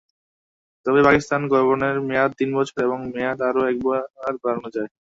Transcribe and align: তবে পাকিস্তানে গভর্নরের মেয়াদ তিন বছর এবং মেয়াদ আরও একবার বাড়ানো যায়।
তবে 0.85 0.99
পাকিস্তানে 1.07 1.45
গভর্নরের 1.53 1.99
মেয়াদ 2.09 2.31
তিন 2.39 2.49
বছর 2.57 2.77
এবং 2.87 2.99
মেয়াদ 3.13 3.39
আরও 3.49 3.61
একবার 3.71 4.01
বাড়ানো 4.43 4.69
যায়। 4.75 4.89